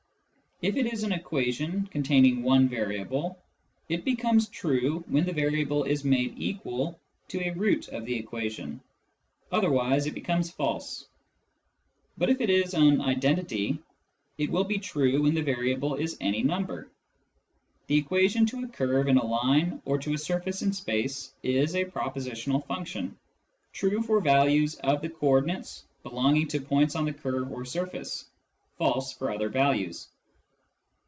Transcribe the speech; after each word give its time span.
If 0.63 0.75
it 0.75 0.93
is 0.93 1.01
an 1.01 1.11
equation 1.11 1.87
containing 1.87 2.43
one 2.43 2.69
variable, 2.69 3.41
it 3.89 4.05
becomes 4.05 4.47
true 4.47 5.03
when 5.07 5.25
the 5.25 5.33
variable 5.33 5.85
is 5.85 6.03
made 6.05 6.35
equal 6.37 6.99
Xo 7.29 7.47
a 7.47 7.55
root 7.57 7.87
of 7.87 8.05
the 8.05 8.13
equation, 8.15 8.79
otherwise 9.51 10.05
it 10.05 10.13
becomes 10.13 10.51
false; 10.51 11.07
but 12.15 12.29
if 12.29 12.41
it 12.41 12.51
is 12.51 12.75
an" 12.75 13.01
identity" 13.01 13.79
it 14.37 14.51
will 14.51 14.63
be 14.63 14.77
true 14.77 15.23
when 15.23 15.33
the 15.33 15.41
variable 15.41 15.95
is 15.95 16.15
any 16.21 16.43
number. 16.43 16.91
The 17.87 17.97
equation 17.97 18.45
to 18.45 18.63
a 18.63 18.67
curve 18.67 19.07
in 19.07 19.17
a 19.17 19.21
plane 19.27 19.81
or 19.83 19.97
to 19.97 20.13
a 20.13 20.17
surface 20.19 20.61
in 20.61 20.73
space 20.73 21.33
is 21.41 21.73
a 21.73 21.85
propositional 21.85 22.67
function, 22.67 23.17
true 23.73 24.03
for 24.03 24.21
values 24.21 24.75
of 24.75 25.01
the 25.01 25.09
co 25.09 25.25
ordinates 25.41 25.85
belong 26.03 26.37
ing 26.37 26.47
to 26.49 26.61
points 26.61 26.95
on 26.95 27.05
the 27.05 27.13
curve 27.13 27.51
or 27.51 27.65
surface, 27.65 28.29
false 28.77 29.11
for 29.11 29.31
other 29.31 29.49
values. 29.49 30.07